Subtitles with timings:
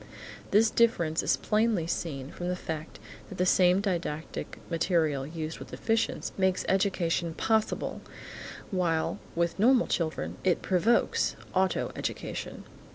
[0.49, 2.97] This difference is plainly seen from the fact
[3.29, 8.01] that the same didactic material used with deficients makes education possible,
[8.71, 12.63] while with normal children it provokes auto education.